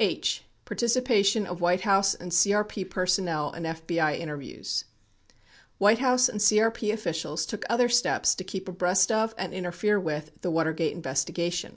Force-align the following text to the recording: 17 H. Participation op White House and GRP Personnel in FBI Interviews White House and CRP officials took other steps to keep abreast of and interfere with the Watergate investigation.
17 0.00 0.16
H. 0.16 0.44
Participation 0.64 1.46
op 1.46 1.60
White 1.60 1.82
House 1.82 2.14
and 2.14 2.32
GRP 2.32 2.88
Personnel 2.88 3.52
in 3.52 3.64
FBI 3.64 4.18
Interviews 4.18 4.86
White 5.76 5.98
House 5.98 6.26
and 6.26 6.40
CRP 6.40 6.90
officials 6.90 7.44
took 7.44 7.64
other 7.68 7.90
steps 7.90 8.34
to 8.34 8.44
keep 8.44 8.66
abreast 8.66 9.12
of 9.12 9.34
and 9.36 9.52
interfere 9.52 10.00
with 10.00 10.30
the 10.40 10.50
Watergate 10.50 10.92
investigation. 10.94 11.76